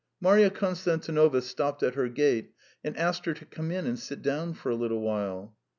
[0.19, 2.53] Marya Konstantinovna stopped at her gate
[2.83, 5.55] and asked her to come in and sit down for a little while.